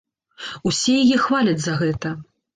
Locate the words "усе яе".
0.69-1.19